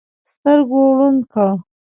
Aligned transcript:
سترګو 0.31 0.79
ړوند 0.97 1.21
کړ. 1.33 1.49